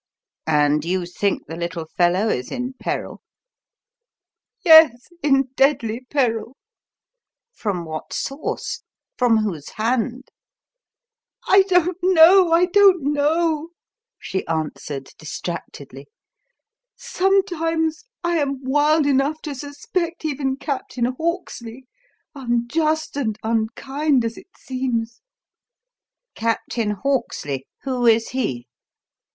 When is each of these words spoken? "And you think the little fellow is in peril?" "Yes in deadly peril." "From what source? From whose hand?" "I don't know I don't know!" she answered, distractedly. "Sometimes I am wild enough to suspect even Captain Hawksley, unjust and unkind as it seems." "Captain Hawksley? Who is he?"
"And 0.47 0.83
you 0.83 1.05
think 1.05 1.45
the 1.45 1.55
little 1.55 1.85
fellow 1.85 2.27
is 2.27 2.51
in 2.51 2.73
peril?" 2.79 3.21
"Yes 4.65 5.09
in 5.21 5.49
deadly 5.55 6.07
peril." 6.09 6.57
"From 7.53 7.85
what 7.85 8.11
source? 8.11 8.81
From 9.15 9.37
whose 9.37 9.69
hand?" 9.69 10.29
"I 11.47 11.61
don't 11.67 11.99
know 12.01 12.51
I 12.51 12.65
don't 12.65 13.13
know!" 13.13 13.69
she 14.17 14.43
answered, 14.47 15.09
distractedly. 15.19 16.07
"Sometimes 16.95 18.05
I 18.23 18.37
am 18.37 18.63
wild 18.63 19.05
enough 19.05 19.39
to 19.43 19.53
suspect 19.53 20.25
even 20.25 20.55
Captain 20.57 21.05
Hawksley, 21.05 21.85
unjust 22.33 23.15
and 23.15 23.37
unkind 23.43 24.25
as 24.25 24.35
it 24.35 24.47
seems." 24.57 25.21
"Captain 26.33 26.89
Hawksley? 26.89 27.67
Who 27.83 28.07
is 28.07 28.29
he?" 28.29 28.65